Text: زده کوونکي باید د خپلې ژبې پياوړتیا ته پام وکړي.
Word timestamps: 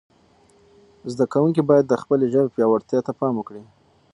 زده 1.11 1.25
کوونکي 1.33 1.61
باید 1.69 1.85
د 1.87 1.93
خپلې 2.01 2.25
ژبې 2.33 2.53
پياوړتیا 2.55 2.99
ته 3.07 3.11
پام 3.19 3.33
وکړي. 3.37 3.63